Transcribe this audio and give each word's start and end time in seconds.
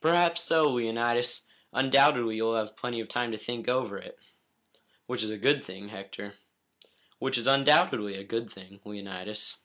"Perhaps 0.00 0.42
so, 0.42 0.64
Leonidas. 0.70 1.42
Undoubtedly 1.72 2.34
you'll 2.34 2.56
have 2.56 2.76
plenty 2.76 2.98
of 2.98 3.08
time 3.08 3.30
to 3.30 3.38
think 3.38 3.68
over 3.68 3.96
it." 3.96 4.18
"Which 5.06 5.22
is 5.22 5.30
a 5.30 5.38
good 5.38 5.62
thing, 5.64 5.90
Hector." 5.90 6.34
"Which 7.20 7.38
is 7.38 7.46
undoubtedly 7.46 8.16
a 8.16 8.24
good 8.24 8.50
thing, 8.50 8.80
Leonidas." 8.84 9.58